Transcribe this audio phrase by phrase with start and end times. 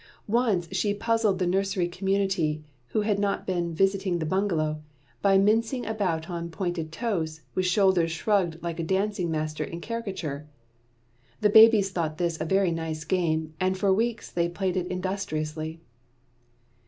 [0.27, 4.81] Once she puzzled the nursery community who had not been visiting the bungalow,
[5.21, 10.47] by mincing about on pointed toes, with shoulders shrugged like a dancing master in caricature.
[11.41, 15.81] The babies thought this a very nice game, and for weeks they played it industriously.